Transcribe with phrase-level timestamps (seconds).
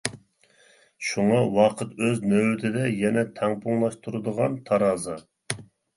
[1.09, 5.21] شۇڭا ۋاقىت ئۆز نۆۋىتىدە يەنە تەڭپۇڭلاشتۇرىدىغان تارازا.